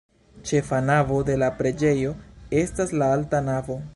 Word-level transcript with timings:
Ĉefa 0.51 0.79
navo 0.85 1.19
de 1.27 1.35
la 1.41 1.51
preĝejo 1.59 2.15
estas 2.65 2.97
la 3.03 3.13
alta 3.19 3.45
navo. 3.53 3.79